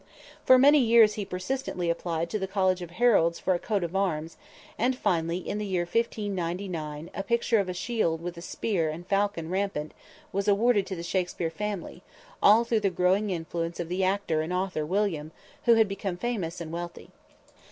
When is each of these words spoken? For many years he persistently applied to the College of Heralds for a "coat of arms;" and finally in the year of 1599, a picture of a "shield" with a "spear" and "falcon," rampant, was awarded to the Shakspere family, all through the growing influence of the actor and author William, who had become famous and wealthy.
For 0.47 0.57
many 0.57 0.79
years 0.79 1.13
he 1.13 1.25
persistently 1.25 1.87
applied 1.91 2.31
to 2.31 2.39
the 2.39 2.47
College 2.47 2.81
of 2.81 2.89
Heralds 2.89 3.37
for 3.37 3.53
a 3.53 3.59
"coat 3.59 3.83
of 3.83 3.95
arms;" 3.95 4.35
and 4.75 4.95
finally 4.97 5.37
in 5.37 5.59
the 5.59 5.65
year 5.67 5.83
of 5.83 5.93
1599, 5.93 7.11
a 7.13 7.21
picture 7.21 7.59
of 7.59 7.69
a 7.69 7.73
"shield" 7.75 8.19
with 8.19 8.35
a 8.35 8.41
"spear" 8.41 8.89
and 8.89 9.05
"falcon," 9.05 9.51
rampant, 9.51 9.93
was 10.33 10.47
awarded 10.47 10.87
to 10.87 10.95
the 10.95 11.03
Shakspere 11.03 11.51
family, 11.51 12.01
all 12.41 12.63
through 12.63 12.79
the 12.79 12.89
growing 12.89 13.29
influence 13.29 13.79
of 13.79 13.89
the 13.89 14.03
actor 14.03 14.41
and 14.41 14.51
author 14.51 14.87
William, 14.87 15.31
who 15.65 15.75
had 15.75 15.87
become 15.87 16.17
famous 16.17 16.59
and 16.59 16.71
wealthy. 16.71 17.11